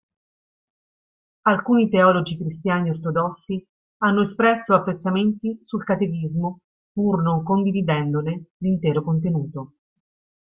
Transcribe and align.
Alcuni 1.43 1.87
teologi 1.87 2.35
cristiani 2.35 2.89
ortodossi 2.89 3.63
hanno 3.97 4.21
espresso 4.21 4.73
apprezzamenti 4.73 5.59
sul 5.61 5.83
catechismo 5.83 6.61
pur 6.91 7.21
non 7.21 7.43
condividendone 7.43 8.45
l'intero 8.61 9.03
contenuto. 9.03 9.73